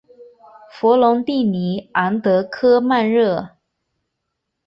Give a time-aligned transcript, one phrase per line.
[0.71, 3.49] 弗龙蒂尼昂德科曼热。